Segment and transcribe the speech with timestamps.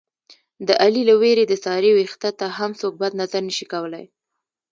[0.67, 4.05] د علي له وېرې د سارې وېښته ته هم څوک بد نظر نشي کولی.